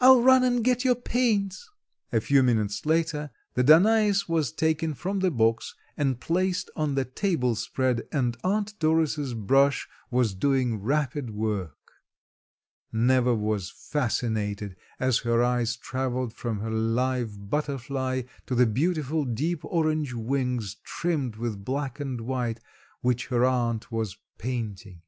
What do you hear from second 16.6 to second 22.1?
her live butterfly to the beautiful deep orange wings trimmed with black